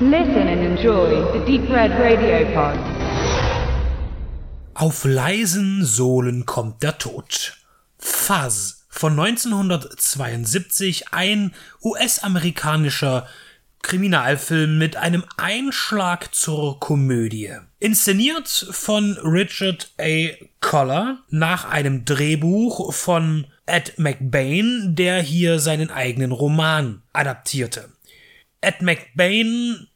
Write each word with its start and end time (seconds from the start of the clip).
Listen 0.00 0.48
and 0.48 0.60
enjoy 0.60 1.22
the 1.32 1.38
Deep 1.46 1.70
Red 1.70 1.92
Radio 1.92 2.44
Pod. 2.52 2.76
Auf 4.74 5.04
leisen 5.04 5.84
Sohlen 5.84 6.46
kommt 6.46 6.82
der 6.82 6.98
Tod. 6.98 7.56
Fuzz 7.96 8.86
von 8.88 9.12
1972, 9.12 11.12
ein 11.12 11.54
US-amerikanischer 11.84 13.28
Kriminalfilm 13.82 14.78
mit 14.78 14.96
einem 14.96 15.22
Einschlag 15.36 16.34
zur 16.34 16.80
Komödie. 16.80 17.52
Inszeniert 17.78 18.48
von 18.48 19.16
Richard 19.22 19.92
A. 20.00 20.30
Collar 20.60 21.18
nach 21.30 21.70
einem 21.70 22.04
Drehbuch 22.04 22.92
von 22.92 23.46
Ed 23.66 23.96
McBain, 24.00 24.96
der 24.96 25.22
hier 25.22 25.60
seinen 25.60 25.90
eigenen 25.90 26.32
Roman 26.32 27.02
adaptierte. 27.12 27.93
Ed 28.64 28.82
McBain, 28.82 29.86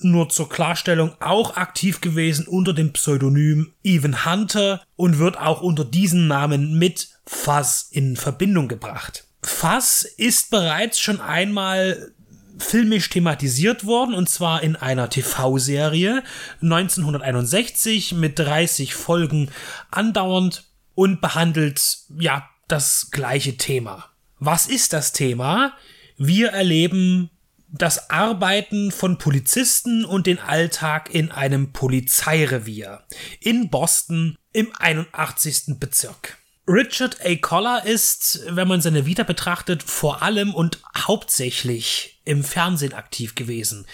nur 0.00 0.28
zur 0.28 0.48
Klarstellung, 0.48 1.12
auch 1.20 1.56
aktiv 1.56 2.00
gewesen 2.00 2.46
unter 2.46 2.74
dem 2.74 2.92
Pseudonym 2.92 3.72
Even 3.82 4.24
Hunter 4.24 4.82
und 4.96 5.18
wird 5.18 5.38
auch 5.38 5.62
unter 5.62 5.84
diesem 5.84 6.26
Namen 6.26 6.78
mit 6.78 7.08
Fuzz 7.26 7.88
in 7.90 8.16
Verbindung 8.16 8.68
gebracht. 8.68 9.24
Fuzz 9.42 10.02
ist 10.02 10.50
bereits 10.50 11.00
schon 11.00 11.20
einmal 11.20 12.12
filmisch 12.58 13.08
thematisiert 13.08 13.84
worden 13.84 14.14
und 14.14 14.28
zwar 14.28 14.62
in 14.62 14.76
einer 14.76 15.08
TV-Serie 15.08 16.22
1961 16.60 18.14
mit 18.14 18.38
30 18.38 18.94
Folgen 18.94 19.50
andauernd 19.90 20.64
und 20.94 21.20
behandelt 21.20 21.98
ja 22.18 22.48
das 22.66 23.10
gleiche 23.10 23.56
Thema. 23.56 24.06
Was 24.38 24.66
ist 24.66 24.92
das 24.92 25.12
Thema? 25.12 25.72
Wir 26.16 26.48
erleben 26.50 27.30
das 27.70 28.10
Arbeiten 28.10 28.90
von 28.90 29.18
Polizisten 29.18 30.04
und 30.04 30.26
den 30.26 30.38
Alltag 30.38 31.14
in 31.14 31.30
einem 31.30 31.72
Polizeirevier 31.72 33.02
in 33.40 33.70
Boston 33.70 34.36
im 34.52 34.72
81. 34.78 35.78
Bezirk. 35.78 36.38
Richard 36.68 37.24
A. 37.24 37.34
Collar 37.36 37.86
ist, 37.86 38.42
wenn 38.46 38.68
man 38.68 38.82
seine 38.82 39.06
Vita 39.06 39.22
betrachtet, 39.22 39.82
vor 39.82 40.22
allem 40.22 40.54
und 40.54 40.82
hauptsächlich 40.96 42.20
im 42.26 42.44
Fernsehen 42.44 42.92
aktiv 42.92 43.34
gewesen. 43.34 43.86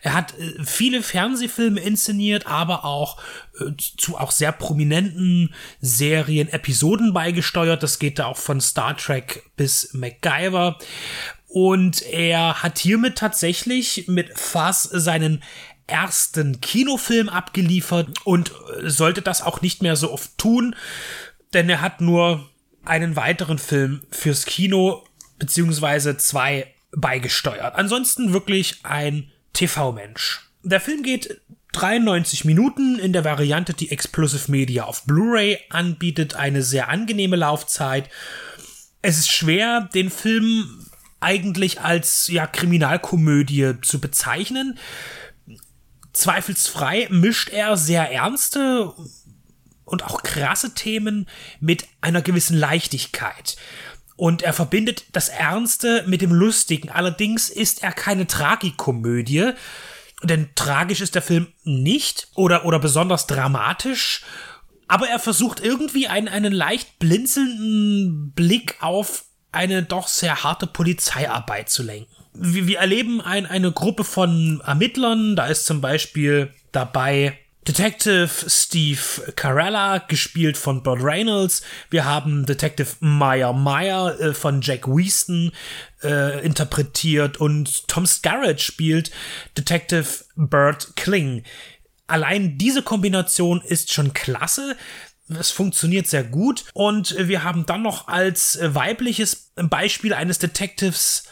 Er 0.00 0.14
hat 0.14 0.38
äh, 0.38 0.64
viele 0.64 1.02
Fernsehfilme 1.02 1.78
inszeniert, 1.78 2.46
aber 2.46 2.86
auch 2.86 3.20
äh, 3.60 3.72
zu 3.76 4.16
auch 4.16 4.30
sehr 4.30 4.52
prominenten 4.52 5.54
Serien 5.80 6.48
Episoden 6.48 7.12
beigesteuert. 7.12 7.82
Das 7.82 7.98
geht 7.98 8.18
da 8.18 8.26
auch 8.26 8.38
von 8.38 8.62
Star 8.62 8.96
Trek 8.96 9.44
bis 9.56 9.92
MacGyver. 9.92 10.78
Und 11.54 12.00
er 12.00 12.62
hat 12.62 12.78
hiermit 12.78 13.18
tatsächlich 13.18 14.08
mit 14.08 14.38
Fuzz 14.38 14.84
seinen 14.84 15.42
ersten 15.86 16.62
Kinofilm 16.62 17.28
abgeliefert 17.28 18.08
und 18.24 18.52
äh, 18.80 18.88
sollte 18.88 19.20
das 19.20 19.42
auch 19.42 19.60
nicht 19.60 19.82
mehr 19.82 19.94
so 19.96 20.10
oft 20.10 20.38
tun, 20.38 20.74
denn 21.52 21.68
er 21.68 21.82
hat 21.82 22.00
nur 22.00 22.48
einen 22.86 23.16
weiteren 23.16 23.58
Film 23.58 24.00
fürs 24.10 24.46
Kino 24.46 25.04
beziehungsweise 25.38 26.16
zwei 26.16 26.72
beigesteuert. 26.96 27.74
Ansonsten 27.74 28.32
wirklich 28.32 28.78
ein 28.84 29.30
TV-Mensch. 29.52 30.48
Der 30.62 30.80
Film 30.80 31.02
geht 31.02 31.38
93 31.72 32.46
Minuten 32.46 32.98
in 32.98 33.12
der 33.12 33.26
Variante, 33.26 33.74
die 33.74 33.90
Explosive 33.90 34.50
Media 34.50 34.84
auf 34.84 35.04
Blu-ray 35.04 35.58
anbietet, 35.68 36.34
eine 36.34 36.62
sehr 36.62 36.88
angenehme 36.88 37.36
Laufzeit. 37.36 38.08
Es 39.02 39.18
ist 39.18 39.30
schwer, 39.30 39.90
den 39.92 40.08
Film 40.08 40.86
eigentlich 41.22 41.80
als 41.80 42.28
ja 42.28 42.46
Kriminalkomödie 42.46 43.74
zu 43.82 44.00
bezeichnen. 44.00 44.78
Zweifelsfrei 46.12 47.08
mischt 47.10 47.48
er 47.50 47.76
sehr 47.76 48.10
ernste 48.10 48.92
und 49.84 50.04
auch 50.04 50.22
krasse 50.22 50.74
Themen 50.74 51.28
mit 51.60 51.86
einer 52.00 52.22
gewissen 52.22 52.56
Leichtigkeit. 52.56 53.56
Und 54.16 54.42
er 54.42 54.52
verbindet 54.52 55.04
das 55.12 55.28
Ernste 55.28 56.04
mit 56.06 56.20
dem 56.20 56.32
Lustigen. 56.32 56.90
Allerdings 56.90 57.48
ist 57.48 57.82
er 57.82 57.92
keine 57.92 58.26
Tragikomödie, 58.26 59.52
denn 60.22 60.50
tragisch 60.54 61.00
ist 61.00 61.14
der 61.14 61.22
Film 61.22 61.48
nicht 61.64 62.28
oder, 62.34 62.64
oder 62.64 62.78
besonders 62.78 63.26
dramatisch. 63.26 64.22
Aber 64.86 65.08
er 65.08 65.18
versucht 65.18 65.60
irgendwie 65.60 66.06
einen, 66.06 66.28
einen 66.28 66.52
leicht 66.52 66.98
blinzelnden 66.98 68.32
Blick 68.32 68.76
auf 68.80 69.24
eine 69.52 69.82
doch 69.82 70.08
sehr 70.08 70.42
harte 70.42 70.66
Polizeiarbeit 70.66 71.70
zu 71.70 71.82
lenken. 71.82 72.10
Wir, 72.34 72.66
wir 72.66 72.78
erleben 72.78 73.20
ein, 73.20 73.46
eine 73.46 73.72
Gruppe 73.72 74.04
von 74.04 74.62
Ermittlern. 74.66 75.36
Da 75.36 75.46
ist 75.46 75.66
zum 75.66 75.80
Beispiel 75.80 76.52
dabei 76.72 77.38
Detective 77.68 78.28
Steve 78.48 79.32
Carella, 79.36 79.98
gespielt 79.98 80.56
von 80.56 80.82
Burt 80.82 81.00
Reynolds. 81.00 81.62
Wir 81.90 82.04
haben 82.04 82.44
Detective 82.44 82.96
Meyer 82.98 83.52
Meyer 83.52 84.18
äh, 84.18 84.34
von 84.34 84.62
Jack 84.62 84.88
Weaston 84.88 85.52
äh, 86.02 86.44
interpretiert 86.44 87.36
und 87.36 87.86
Tom 87.86 88.04
Scarrett 88.04 88.60
spielt 88.60 89.12
Detective 89.56 90.24
Burt 90.34 90.96
Kling. 90.96 91.44
Allein 92.08 92.58
diese 92.58 92.82
Kombination 92.82 93.62
ist 93.62 93.92
schon 93.92 94.12
klasse. 94.12 94.76
Es 95.38 95.50
funktioniert 95.50 96.06
sehr 96.06 96.24
gut. 96.24 96.64
Und 96.74 97.16
wir 97.18 97.44
haben 97.44 97.66
dann 97.66 97.82
noch 97.82 98.08
als 98.08 98.58
weibliches 98.62 99.52
Beispiel 99.56 100.14
eines 100.14 100.38
Detectives 100.38 101.24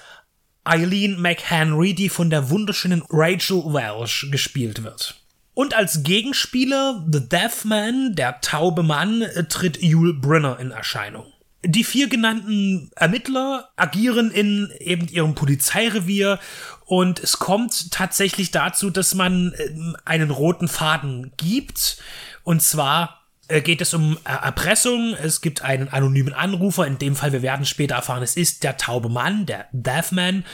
Eileen 0.65 1.21
McHenry, 1.21 1.95
die 1.95 2.09
von 2.09 2.31
der 2.31 2.51
wunderschönen 2.51 3.03
Rachel 3.09 3.65
Welsh 3.73 4.29
gespielt 4.31 4.83
wird. 4.83 5.21
Und 5.55 5.75
als 5.75 6.03
Gegenspieler 6.03 7.07
The 7.11 7.29
Deaf 7.29 7.65
Man, 7.65 8.15
der 8.15 8.41
taube 8.41 8.83
Mann, 8.83 9.23
äh, 9.23 9.45
tritt 9.45 9.83
Yul 9.83 10.15
Brynner 10.15 10.59
in 10.59 10.71
Erscheinung. 10.71 11.27
Die 11.63 11.85
vier 11.85 12.09
genannten 12.09 12.91
Ermittler 12.97 13.69
agieren 13.77 14.31
in 14.31 14.73
eben 14.79 15.09
ihrem 15.09 15.35
Polizeirevier 15.35 16.39
und 16.87 17.21
es 17.21 17.39
kommt 17.39 17.91
tatsächlich 17.91 18.51
dazu, 18.51 18.89
dass 18.89 19.15
man 19.15 19.53
ähm, 19.59 19.97
einen 20.07 20.31
roten 20.31 20.69
Faden 20.69 21.33
gibt. 21.37 21.99
Und 22.43 22.63
zwar 22.63 23.05
äh, 23.05 23.20
geht 23.59 23.81
es 23.81 23.95
um 23.95 24.19
Erpressung. 24.25 25.15
Es 25.23 25.41
gibt 25.41 25.63
einen 25.63 25.89
anonymen 25.89 26.33
Anrufer. 26.33 26.87
In 26.87 26.99
dem 26.99 27.17
Fall, 27.17 27.33
wir 27.33 27.43
werden 27.43 27.67
später 27.67 27.97
erfahren, 27.97 28.23
es 28.23 28.37
ist 28.37 28.63
der 28.63 28.77
taube 28.77 29.09
Mann, 29.09 29.47
der 29.47 29.67
Deaf 29.73 30.13
Man. 30.13 30.45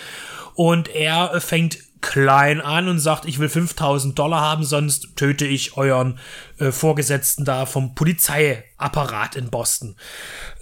Und 0.55 0.89
er 0.89 1.41
fängt 1.41 1.79
klein 2.01 2.61
an 2.61 2.89
und 2.89 3.01
sagt, 3.01 3.25
ich 3.25 3.39
will 3.39 3.49
5000 3.49 4.19
Dollar 4.19 4.41
haben, 4.41 4.65
sonst 4.65 5.17
töte 5.17 5.45
ich 5.45 5.77
euren 5.77 6.19
äh, 6.59 6.71
Vorgesetzten 6.71 7.45
da 7.45 7.67
vom 7.67 7.95
Polizeiapparat 7.95 9.35
in 9.35 9.51
Boston. 9.51 9.97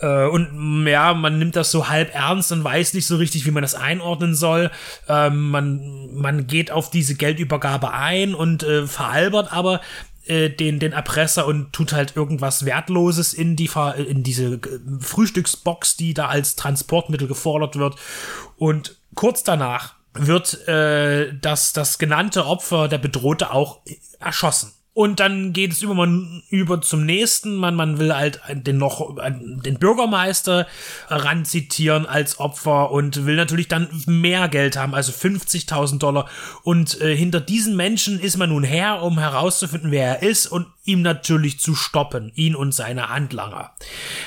Äh, 0.00 0.26
und 0.26 0.86
ja, 0.86 1.12
man 1.12 1.38
nimmt 1.38 1.56
das 1.56 1.70
so 1.70 1.88
halb 1.88 2.14
ernst 2.14 2.50
und 2.52 2.64
weiß 2.64 2.94
nicht 2.94 3.06
so 3.06 3.16
richtig, 3.16 3.44
wie 3.46 3.50
man 3.50 3.62
das 3.62 3.74
einordnen 3.74 4.34
soll. 4.34 4.70
Ähm, 5.08 5.50
man, 5.50 6.14
man 6.14 6.46
geht 6.46 6.70
auf 6.70 6.90
diese 6.90 7.14
Geldübergabe 7.14 7.92
ein 7.92 8.34
und 8.34 8.62
äh, 8.62 8.86
veralbert 8.86 9.52
aber 9.52 9.80
äh, 10.26 10.50
den, 10.50 10.78
den 10.78 10.92
Erpresser 10.92 11.46
und 11.46 11.72
tut 11.72 11.92
halt 11.92 12.16
irgendwas 12.16 12.64
Wertloses 12.64 13.32
in 13.32 13.56
die 13.56 13.70
in 13.96 14.22
diese 14.22 14.54
äh, 14.54 14.60
Frühstücksbox, 15.00 15.96
die 15.96 16.14
da 16.14 16.26
als 16.26 16.56
Transportmittel 16.56 17.28
gefordert 17.28 17.76
wird. 17.76 17.96
Und 18.56 18.98
kurz 19.14 19.42
danach 19.42 19.94
wird 20.12 20.66
äh, 20.68 21.32
das, 21.40 21.72
das 21.72 21.98
genannte 21.98 22.46
Opfer, 22.46 22.88
der 22.88 22.98
Bedrohte, 22.98 23.50
auch 23.50 23.80
erschossen. 24.20 24.73
Und 24.94 25.18
dann 25.18 25.52
geht 25.52 25.72
es 25.72 25.82
über, 25.82 26.08
über 26.50 26.80
zum 26.80 27.04
nächsten. 27.04 27.56
Man, 27.56 27.74
man 27.74 27.98
will 27.98 28.14
halt 28.14 28.40
den 28.52 28.78
noch 28.78 29.16
den 29.16 29.78
Bürgermeister 29.80 30.68
ranzitieren 31.08 32.06
als 32.06 32.38
Opfer 32.38 32.92
und 32.92 33.26
will 33.26 33.34
natürlich 33.34 33.66
dann 33.66 33.88
mehr 34.06 34.48
Geld 34.48 34.76
haben, 34.76 34.94
also 34.94 35.10
50.000 35.10 35.98
Dollar. 35.98 36.28
Und 36.62 37.00
äh, 37.00 37.16
hinter 37.16 37.40
diesen 37.40 37.74
Menschen 37.74 38.20
ist 38.20 38.36
man 38.36 38.50
nun 38.50 38.62
her, 38.62 39.02
um 39.02 39.18
herauszufinden, 39.18 39.90
wer 39.90 40.20
er 40.20 40.22
ist 40.22 40.46
und 40.46 40.68
ihm 40.84 41.02
natürlich 41.02 41.58
zu 41.58 41.74
stoppen, 41.74 42.30
ihn 42.36 42.54
und 42.54 42.72
seine 42.72 43.08
Handlanger. 43.08 43.72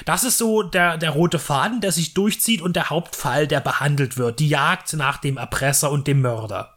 Das 0.03 0.25
ist 0.25 0.37
so 0.37 0.63
der, 0.63 0.97
der 0.97 1.11
rote 1.11 1.39
Faden, 1.39 1.79
der 1.79 1.93
sich 1.93 2.13
durchzieht 2.13 2.61
und 2.61 2.75
der 2.75 2.89
Hauptfall, 2.89 3.47
der 3.47 3.61
behandelt 3.61 4.17
wird. 4.17 4.39
Die 4.39 4.49
Jagd 4.49 4.91
nach 4.93 5.17
dem 5.17 5.37
Erpresser 5.37 5.91
und 5.91 6.07
dem 6.07 6.21
Mörder. 6.21 6.75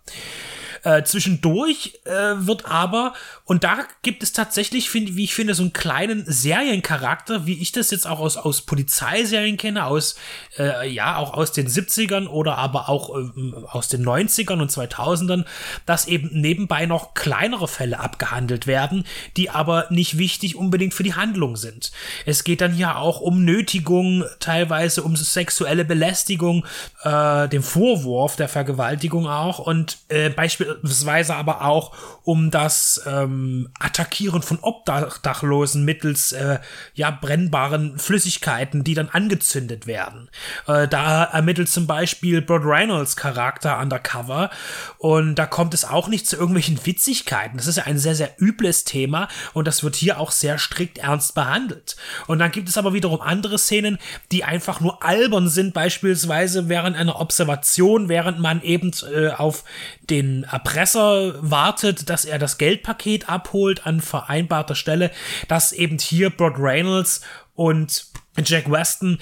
Äh, 0.83 1.03
zwischendurch 1.05 2.01
äh, 2.05 2.11
wird 2.47 2.65
aber, 2.65 3.13
Und 3.51 3.65
da 3.65 3.81
gibt 4.03 4.23
es 4.23 4.33
tatsächlich, 4.33 4.95
wie 4.95 5.25
ich 5.25 5.35
finde, 5.35 5.55
so 5.55 5.65
einen 5.65 5.73
kleinen 5.73 6.23
Seriencharakter, 6.25 7.47
wie 7.47 7.61
ich 7.61 7.73
das 7.73 7.91
jetzt 7.91 8.07
auch 8.07 8.21
aus, 8.21 8.37
aus 8.37 8.63
Polizeiserien 8.63 9.57
kenne, 9.57 9.87
aus, 9.87 10.15
äh, 10.57 10.89
ja, 10.89 11.17
auch 11.17 11.35
aus 11.35 11.51
den 11.51 11.67
70ern 11.67 12.29
oder 12.29 12.59
aber 12.59 12.89
auch 12.89 13.11
äh, 13.19 13.25
aus 13.67 13.89
den 13.89 14.07
90ern 14.07 14.61
und 14.61 14.71
2000ern, 14.71 15.47
dass 15.85 16.07
eben 16.07 16.29
nebenbei 16.33 16.87
noch 16.87 17.15
kleinere 17.15 17.67
Fälle 17.67 17.99
abgehandelt 17.99 18.69
werden, 18.69 19.05
die 19.37 19.51
aber 19.51 19.87
nicht 19.91 20.17
wichtig 20.17 20.55
unbedingt 20.55 20.95
für 20.95 21.03
die 21.03 21.15
Handlung 21.15 21.57
sind. 21.57 21.91
Es 22.27 22.45
geht 22.45 22.61
dann 22.61 22.73
hier 22.73 22.99
auch 22.99 23.21
um 23.21 23.45
Nötigung, 23.45 24.23
teilweise 24.39 25.03
um 25.03 25.17
sexuelle 25.17 25.85
Belästigung, 25.85 26.65
äh, 27.03 27.49
dem 27.49 27.65
Vorwurf 27.65 28.37
der 28.37 28.49
Vergewaltigung 28.49 29.27
auch 29.27 29.59
und 29.59 29.99
äh, 30.07 30.31
beispielsweise 30.31 31.35
aber 31.35 31.65
auch 31.65 31.97
um 32.23 32.53
das 32.53 33.03
ähm, 33.09 33.40
Attackieren 33.79 34.43
von 34.43 34.59
Obdachlosen 34.61 35.85
mittels 35.85 36.33
äh, 36.33 36.59
ja 36.95 37.11
brennbaren 37.11 37.99
Flüssigkeiten, 37.99 38.85
die 38.85 38.95
dann 38.95 39.09
angezündet 39.09 39.87
werden. 39.87 40.29
Äh, 40.67 40.89
da 40.89 41.25
ermittelt 41.25 41.69
zum 41.69 41.87
Beispiel 41.87 42.43
Brod 42.43 42.63
Reynolds 42.65 43.17
Charakter 43.17 43.79
undercover 43.79 44.51
und 44.99 45.35
da 45.37 45.47
kommt 45.47 45.75
es 45.75 45.85
auch 45.85 46.09
nicht 46.09 46.27
zu 46.27 46.37
irgendwelchen 46.37 46.85
Witzigkeiten. 46.85 47.57
Das 47.57 47.67
ist 47.67 47.77
ja 47.77 47.85
ein 47.85 47.99
sehr, 47.99 48.15
sehr 48.15 48.35
übles 48.39 48.85
Thema 48.85 49.29
und 49.53 49.67
das 49.67 49.83
wird 49.83 49.97
hier 49.97 50.19
auch 50.19 50.31
sehr 50.31 50.59
strikt 50.59 50.99
ernst 50.99 51.35
behandelt. 51.35 51.97
Und 52.27 52.39
dann 52.39 52.51
gibt 52.51 52.69
es 52.69 52.79
aber 52.79 52.93
wiederum 52.93 53.21
andere 53.21 53.59
Szenen, 53.59 53.99
die 54.33 54.45
einfach 54.45 54.81
nur 54.81 55.03
albern 55.05 55.49
sind, 55.49 55.75
beispielsweise 55.75 56.69
während 56.69 56.97
einer 56.97 57.21
Observation, 57.21 58.09
während 58.09 58.39
man 58.41 58.63
eben 58.63 58.93
äh, 59.15 59.29
auf 59.29 59.65
den 60.11 60.45
Erpresser 60.45 61.35
wartet, 61.41 62.11
dass 62.11 62.25
er 62.25 62.39
das 62.39 62.59
Geldpaket 62.59 63.29
abholt 63.31 63.87
an 63.87 64.01
vereinbarter 64.01 64.75
Stelle, 64.75 65.11
dass 65.49 65.73
eben 65.73 65.99
hier 65.99 66.31
Brod 66.31 66.55
Reynolds 66.59 67.23
und 67.55 68.07
Jack 68.45 68.71
Weston 68.71 69.19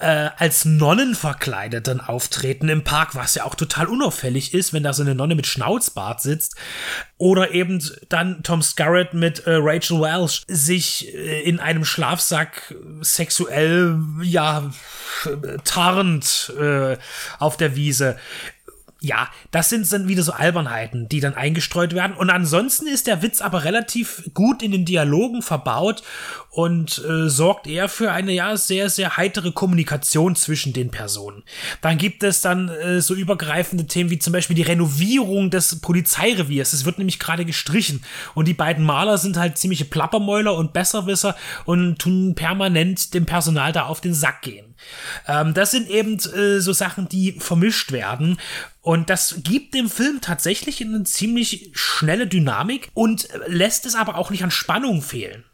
äh, 0.00 0.30
als 0.36 0.64
Nonnen 0.64 1.14
verkleidet 1.14 1.86
dann 1.86 2.00
auftreten 2.00 2.68
im 2.68 2.84
Park, 2.84 3.14
was 3.14 3.34
ja 3.34 3.44
auch 3.44 3.54
total 3.54 3.86
unauffällig 3.86 4.54
ist, 4.54 4.72
wenn 4.72 4.82
da 4.82 4.92
so 4.92 5.02
eine 5.02 5.14
Nonne 5.14 5.34
mit 5.34 5.46
Schnauzbart 5.46 6.22
sitzt. 6.22 6.56
Oder 7.18 7.50
eben 7.52 7.82
dann 8.08 8.42
Tom 8.42 8.62
Scarrett 8.62 9.12
mit 9.12 9.40
äh, 9.40 9.56
Rachel 9.56 10.00
Welsh 10.00 10.42
sich 10.48 11.14
äh, 11.14 11.42
in 11.42 11.60
einem 11.60 11.84
Schlafsack 11.84 12.74
sexuell, 13.02 13.98
ja, 14.22 14.70
tarnt 15.64 16.52
äh, 16.58 16.96
auf 17.38 17.58
der 17.58 17.76
Wiese 17.76 18.16
ja, 19.02 19.28
das 19.50 19.70
sind 19.70 19.90
dann 19.92 20.08
wieder 20.08 20.22
so 20.22 20.32
Albernheiten, 20.32 21.08
die 21.08 21.20
dann 21.20 21.34
eingestreut 21.34 21.94
werden. 21.94 22.14
Und 22.14 22.28
ansonsten 22.28 22.86
ist 22.86 23.06
der 23.06 23.22
Witz 23.22 23.40
aber 23.40 23.64
relativ 23.64 24.30
gut 24.34 24.62
in 24.62 24.72
den 24.72 24.84
Dialogen 24.84 25.40
verbaut 25.40 26.02
und 26.50 27.02
äh, 27.08 27.28
sorgt 27.28 27.66
eher 27.66 27.88
für 27.88 28.12
eine 28.12 28.32
ja 28.32 28.56
sehr, 28.58 28.90
sehr 28.90 29.16
heitere 29.16 29.52
Kommunikation 29.52 30.36
zwischen 30.36 30.74
den 30.74 30.90
Personen. 30.90 31.44
Dann 31.80 31.96
gibt 31.96 32.22
es 32.22 32.42
dann 32.42 32.68
äh, 32.68 33.00
so 33.00 33.14
übergreifende 33.14 33.86
Themen 33.86 34.10
wie 34.10 34.18
zum 34.18 34.34
Beispiel 34.34 34.56
die 34.56 34.62
Renovierung 34.62 35.48
des 35.48 35.80
Polizeireviers. 35.80 36.74
Es 36.74 36.84
wird 36.84 36.98
nämlich 36.98 37.18
gerade 37.18 37.46
gestrichen 37.46 38.02
und 38.34 38.48
die 38.48 38.54
beiden 38.54 38.84
Maler 38.84 39.16
sind 39.16 39.38
halt 39.38 39.56
ziemliche 39.56 39.86
Plappermäuler 39.86 40.54
und 40.54 40.74
Besserwisser 40.74 41.36
und 41.64 41.98
tun 41.98 42.34
permanent 42.34 43.14
dem 43.14 43.24
Personal 43.24 43.72
da 43.72 43.84
auf 43.84 44.02
den 44.02 44.12
Sack 44.12 44.42
gehen. 44.42 44.69
Ähm, 45.26 45.54
das 45.54 45.70
sind 45.70 45.88
eben 45.88 46.18
äh, 46.18 46.60
so 46.60 46.72
Sachen, 46.72 47.08
die 47.08 47.32
vermischt 47.32 47.92
werden. 47.92 48.38
Und 48.82 49.10
das 49.10 49.40
gibt 49.42 49.74
dem 49.74 49.90
Film 49.90 50.20
tatsächlich 50.20 50.80
eine 50.80 51.04
ziemlich 51.04 51.70
schnelle 51.74 52.26
Dynamik 52.26 52.88
und 52.94 53.28
lässt 53.46 53.86
es 53.86 53.94
aber 53.94 54.16
auch 54.16 54.30
nicht 54.30 54.42
an 54.42 54.50
Spannung 54.50 55.02
fehlen. 55.02 55.44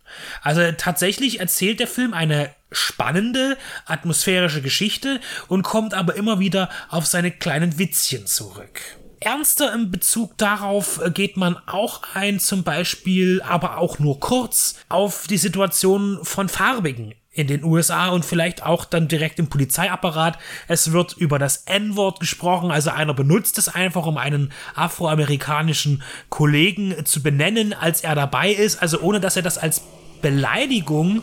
Also 0.43 0.61
tatsächlich 0.73 1.40
erzählt 1.40 1.81
der 1.81 1.88
Film 1.88 2.14
eine 2.14 2.55
spannende, 2.70 3.56
atmosphärische 3.84 4.62
Geschichte 4.62 5.20
und 5.49 5.62
kommt 5.62 5.94
aber 5.94 6.14
immer 6.14 6.38
wieder 6.38 6.69
auf 6.88 7.06
seine 7.06 7.31
kleinen 7.31 7.78
Witzchen 7.78 8.26
zurück. 8.26 8.81
Ernster 9.19 9.73
im 9.73 9.90
Bezug 9.90 10.37
darauf 10.37 11.00
geht 11.14 11.37
man 11.37 11.56
auch 11.67 12.02
ein, 12.14 12.38
zum 12.38 12.64
Beispiel, 12.64 13.40
aber 13.43 13.78
auch 13.78 13.99
nur 13.99 14.20
kurz, 14.20 14.76
auf 14.88 15.26
die 15.26 15.38
Situation 15.38 16.20
von 16.23 16.49
Farbigen 16.49 17.14
in 17.37 17.47
den 17.47 17.65
USA 17.65 18.09
und 18.09 18.25
vielleicht 18.25 18.62
auch 18.62 18.85
dann 18.87 19.09
direkt 19.09 19.38
im 19.38 19.49
Polizeiapparat. 19.49 20.38
Es 20.69 20.93
wird 20.93 21.12
über 21.17 21.38
das 21.38 21.59
N-Wort 21.67 22.19
gesprochen, 22.19 22.71
also 22.71 22.91
einer 22.91 23.15
benutzt 23.15 23.59
es 23.59 23.69
einfach, 23.69 24.06
um 24.06 24.17
einen 24.17 24.53
afroamerikanischen 24.75 26.03
Kollegen 26.31 27.05
zu 27.05 27.23
benennen, 27.23 27.75
als 27.75 28.00
er 28.00 28.15
dabei 28.15 28.50
ist, 28.50 28.81
also 28.81 29.00
ohne 29.00 29.21
dass 29.21 29.37
er 29.37 29.43
das 29.43 29.59
als 29.59 29.83
Beleidigung 30.23 31.23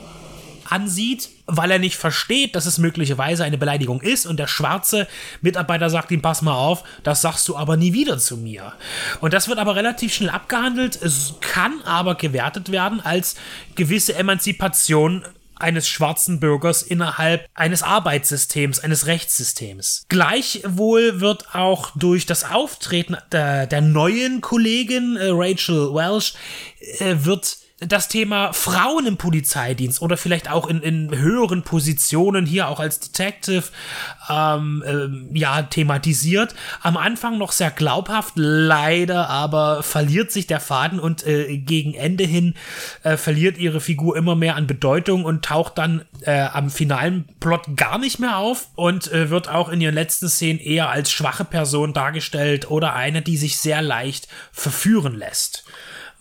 ansieht, 0.70 1.30
weil 1.46 1.72
er 1.72 1.80
nicht 1.80 1.98
versteht, 1.98 2.56
dass 2.56 2.66
es 2.66 2.78
möglicherweise 2.78 3.44
eine 3.44 3.58
Beleidigung 3.58 4.02
ist 4.02 4.26
und 4.26 4.38
der 4.38 4.48
schwarze 4.48 5.08
Mitarbeiter 5.42 5.90
sagt 5.90 6.12
ihm, 6.12 6.22
pass 6.22 6.42
mal 6.42 6.54
auf, 6.54 6.84
das 7.04 7.22
sagst 7.22 7.48
du 7.48 7.58
aber 7.58 7.76
nie 7.76 7.94
wieder 7.94 8.18
zu 8.18 8.38
mir. 8.38 8.74
Und 9.20 9.34
das 9.34 9.48
wird 9.48 9.60
aber 9.60 9.76
relativ 9.76 10.14
schnell 10.14 10.30
abgehandelt, 10.30 11.00
es 11.02 11.36
kann 11.42 11.82
aber 11.84 12.16
gewertet 12.16 12.72
werden 12.72 13.02
als 13.02 13.36
gewisse 13.76 14.16
Emanzipation 14.16 15.24
eines 15.64 15.88
schwarzen 15.88 16.40
Bürgers 16.40 16.84
innerhalb 16.84 17.50
eines 17.56 17.82
Arbeitssystems, 17.82 18.80
eines 18.80 19.08
Rechtssystems. 19.08 20.06
Gleichwohl 20.10 21.22
wird 21.22 21.56
auch 21.56 21.92
durch 21.96 22.26
das 22.26 22.44
Auftreten 22.44 23.18
der, 23.32 23.66
der 23.66 23.82
neuen 23.82 24.42
Kollegin 24.42 25.16
äh, 25.16 25.30
Rachel 25.32 25.94
Welsh 25.94 26.34
äh, 27.00 27.16
wird 27.20 27.58
das 27.80 28.08
Thema 28.08 28.54
Frauen 28.54 29.08
im 29.08 29.18
Polizeidienst 29.18 30.02
oder 30.02 30.16
vielleicht 30.16 30.50
auch 30.50 30.68
in, 30.68 30.82
in 30.82 31.18
höheren 31.18 31.64
Positionen 31.64 32.46
hier 32.46 32.68
auch 32.68 32.80
als 32.80 33.00
Detective 33.00 33.64
ähm, 34.30 34.84
äh, 34.86 35.38
ja 35.38 35.64
thematisiert. 35.64 36.54
Am 36.82 36.98
Anfang 36.98 37.38
noch 37.38 37.52
sehr 37.52 37.72
glaubhaft, 37.72 38.34
leider 38.36 39.30
aber 39.30 39.84
verliert 39.84 40.32
sich 40.32 40.48
der 40.48 40.60
Faden 40.60 41.00
und 41.00 41.26
äh, 41.26 41.58
gegen 41.58 41.94
Ende 41.94 42.24
hin 42.26 42.54
äh, 43.04 43.18
verliert 43.18 43.58
ihre 43.58 43.82
Figur 43.82 44.16
immer 44.16 44.36
mehr 44.36 44.56
an 44.56 44.68
Bedeutung 44.68 45.26
und 45.26 45.44
taucht 45.44 45.78
dann 45.78 46.06
äh, 46.22 46.42
am 46.42 46.70
finalen 46.70 47.26
Plot 47.40 47.76
gar 47.76 47.98
nicht 47.98 48.20
mehr 48.20 48.38
auf 48.38 48.68
und 48.76 49.12
äh, 49.12 49.30
wird 49.30 49.50
auch 49.50 49.70
in 49.70 49.82
ihren 49.82 49.96
letzten 49.96 50.30
Szenen 50.30 50.60
eher 50.60 50.90
als 50.90 51.12
schwache 51.12 51.44
Person 51.44 51.94
dargestellt 51.94 52.70
oder 52.70 52.94
eine, 52.94 53.22
die 53.22 53.38
sich 53.38 53.58
sehr 53.58 53.82
leicht 53.82 54.28
verführen 54.52 55.16
lässt 55.16 55.66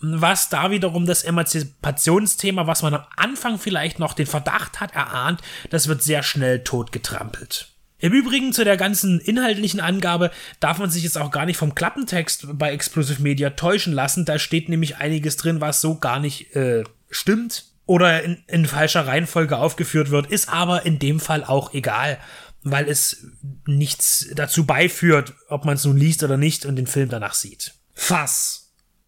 was 0.03 0.49
da 0.49 0.69
wiederum 0.69 1.05
das 1.05 1.23
Emanzipationsthema, 1.23 2.67
was 2.67 2.81
man 2.81 2.93
am 2.93 3.05
Anfang 3.15 3.57
vielleicht 3.57 3.99
noch 3.99 4.13
den 4.13 4.27
Verdacht 4.27 4.81
hat, 4.81 4.93
erahnt, 4.93 5.41
das 5.69 5.87
wird 5.87 6.03
sehr 6.03 6.23
schnell 6.23 6.63
totgetrampelt. 6.63 7.69
Im 7.99 8.11
Übrigen 8.11 8.51
zu 8.51 8.65
der 8.65 8.75
ganzen 8.75 9.21
inhaltlichen 9.21 9.79
Angabe 9.79 10.29
darf 10.59 10.77
man 10.77 10.89
sich 10.89 11.03
jetzt 11.03 11.17
auch 11.17 11.31
gar 11.31 11.45
nicht 11.45 11.55
vom 11.55 11.73
Klappentext 11.73 12.47
bei 12.51 12.73
Explosive 12.73 13.21
Media 13.21 13.51
täuschen 13.51 13.93
lassen. 13.93 14.25
Da 14.25 14.39
steht 14.39 14.67
nämlich 14.67 14.97
einiges 14.97 15.37
drin, 15.37 15.61
was 15.61 15.79
so 15.79 15.95
gar 15.95 16.19
nicht 16.19 16.53
äh, 16.53 16.83
stimmt 17.09 17.63
oder 17.85 18.23
in, 18.23 18.43
in 18.47 18.65
falscher 18.65 19.07
Reihenfolge 19.07 19.57
aufgeführt 19.57 20.09
wird, 20.09 20.27
ist 20.27 20.49
aber 20.49 20.85
in 20.85 20.99
dem 20.99 21.21
Fall 21.21 21.45
auch 21.45 21.73
egal, 21.73 22.17
weil 22.63 22.89
es 22.89 23.27
nichts 23.65 24.27
dazu 24.35 24.65
beiführt, 24.65 25.33
ob 25.47 25.63
man 25.63 25.75
es 25.75 25.85
nun 25.85 25.95
liest 25.95 26.23
oder 26.23 26.35
nicht 26.35 26.65
und 26.65 26.75
den 26.75 26.87
Film 26.87 27.07
danach 27.07 27.33
sieht. 27.33 27.73
Fass 27.93 28.62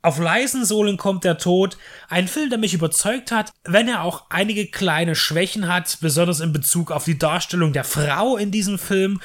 auf 0.06 0.20
leisen 0.20 0.66
Sohlen 0.66 0.98
kommt 0.98 1.24
der 1.24 1.38
Tod. 1.38 1.78
Ein 2.10 2.28
Film, 2.28 2.50
der 2.50 2.60
mich 2.60 2.74
überzeugt 2.74 3.32
hat, 3.32 3.52
wenn 3.64 3.88
er 3.88 4.04
auch 4.04 4.26
einige 4.30 4.68
kleine 4.68 5.16
Schwächen 5.16 5.68
hat, 5.68 5.98
besonders 6.02 6.40
in 6.40 6.54
Bezug 6.54 6.92
auf 6.92 7.06
die 7.06 7.18
Darstellung 7.18 7.74
der 7.74 7.84
Frau 7.84 8.38
in 8.38 8.52
diesem 8.52 8.78
Film. 8.78 9.20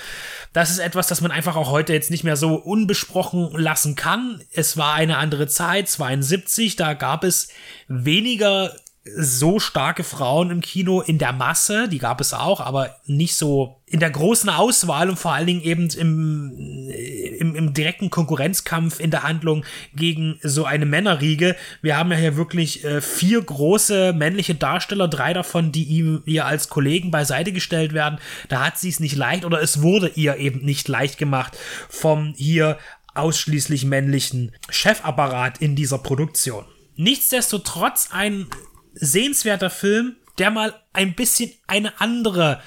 Das 0.52 0.70
ist 0.70 0.78
etwas, 0.78 1.06
das 1.06 1.20
man 1.20 1.30
einfach 1.30 1.56
auch 1.56 1.70
heute 1.70 1.92
jetzt 1.92 2.10
nicht 2.10 2.24
mehr 2.24 2.36
so 2.36 2.54
unbesprochen 2.54 3.50
lassen 3.54 3.94
kann. 3.94 4.42
Es 4.52 4.76
war 4.76 4.94
eine 4.94 5.18
andere 5.18 5.46
Zeit, 5.46 5.88
72, 5.88 6.76
da 6.76 6.94
gab 6.94 7.24
es 7.24 7.48
weniger 7.88 8.72
so 9.16 9.58
starke 9.58 10.04
Frauen 10.04 10.50
im 10.50 10.60
Kino 10.60 11.00
in 11.00 11.18
der 11.18 11.32
Masse, 11.32 11.88
die 11.88 11.98
gab 11.98 12.20
es 12.20 12.32
auch, 12.32 12.60
aber 12.60 12.96
nicht 13.06 13.36
so 13.36 13.80
in 13.86 14.00
der 14.00 14.10
großen 14.10 14.48
Auswahl 14.48 15.10
und 15.10 15.18
vor 15.18 15.32
allen 15.32 15.46
Dingen 15.46 15.62
eben 15.62 15.88
im, 15.90 16.90
im, 17.38 17.56
im 17.56 17.74
direkten 17.74 18.10
Konkurrenzkampf 18.10 19.00
in 19.00 19.10
der 19.10 19.24
Handlung 19.24 19.64
gegen 19.94 20.38
so 20.42 20.64
eine 20.64 20.86
Männerriege. 20.86 21.56
Wir 21.82 21.96
haben 21.96 22.12
ja 22.12 22.18
hier 22.18 22.36
wirklich 22.36 22.84
äh, 22.84 23.00
vier 23.00 23.42
große 23.42 24.12
männliche 24.12 24.54
Darsteller, 24.54 25.08
drei 25.08 25.32
davon, 25.32 25.72
die 25.72 25.84
ihm 25.84 26.22
ihr 26.24 26.46
als 26.46 26.68
Kollegen 26.68 27.10
beiseite 27.10 27.52
gestellt 27.52 27.92
werden. 27.92 28.20
Da 28.48 28.64
hat 28.66 28.78
sie 28.78 28.90
es 28.90 29.00
nicht 29.00 29.16
leicht 29.16 29.44
oder 29.44 29.60
es 29.60 29.82
wurde 29.82 30.12
ihr 30.14 30.36
eben 30.36 30.64
nicht 30.64 30.86
leicht 30.86 31.18
gemacht 31.18 31.58
vom 31.88 32.34
hier 32.36 32.78
ausschließlich 33.14 33.84
männlichen 33.84 34.52
Chefapparat 34.68 35.58
in 35.58 35.74
dieser 35.74 35.98
Produktion. 35.98 36.64
Nichtsdestotrotz 36.96 38.10
ein 38.12 38.46
sehenswerter 38.94 39.70
Film, 39.70 40.16
der 40.38 40.50
mal 40.50 40.74
ein 40.92 41.14
bisschen 41.14 41.52
eine 41.66 42.00
andere 42.00 42.62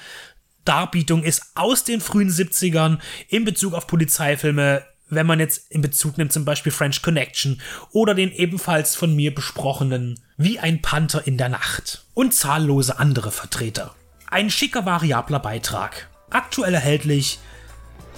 Darbietung 0.64 1.24
ist 1.24 1.52
aus 1.54 1.84
den 1.84 2.00
frühen 2.00 2.30
70ern 2.30 2.98
in 3.28 3.44
Bezug 3.44 3.74
auf 3.74 3.86
Polizeifilme 3.86 4.84
wenn 5.08 5.26
man 5.26 5.40
jetzt 5.40 5.70
in 5.70 5.82
Bezug 5.82 6.18
nimmt 6.18 6.32
zum 6.32 6.44
Beispiel 6.44 6.72
French 6.72 7.02
Connection 7.02 7.60
oder 7.92 8.14
den 8.14 8.32
ebenfalls 8.32 8.96
von 8.96 9.14
mir 9.14 9.34
besprochenen 9.34 10.20
Wie 10.36 10.58
ein 10.58 10.82
Panther 10.82 11.26
in 11.26 11.38
der 11.38 11.48
Nacht 11.48 12.06
und 12.14 12.34
zahllose 12.34 12.98
andere 12.98 13.30
Vertreter. 13.30 13.94
Ein 14.30 14.50
schicker 14.50 14.86
variabler 14.86 15.40
Beitrag. 15.40 16.08
Aktuell 16.30 16.74
erhältlich 16.74 17.38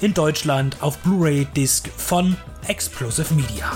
in 0.00 0.14
Deutschland 0.14 0.82
auf 0.82 0.98
Blu-ray 0.98 1.46
Disc 1.56 1.88
von 1.88 2.36
Explosive 2.66 3.34
Media. 3.34 3.72